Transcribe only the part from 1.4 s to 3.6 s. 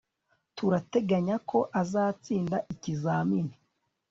ko azatsinda ikizamini